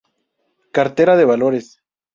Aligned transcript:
Cartera 0.71 1.15
de 1.15 1.25
valores 1.25 1.79